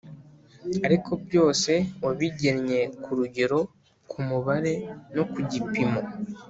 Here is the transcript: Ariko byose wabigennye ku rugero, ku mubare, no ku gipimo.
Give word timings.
Ariko 0.85 1.11
byose 1.25 1.71
wabigennye 2.03 2.79
ku 3.01 3.09
rugero, 3.17 3.59
ku 4.09 4.17
mubare, 4.27 4.73
no 5.15 5.23
ku 5.31 5.39
gipimo. 5.51 5.99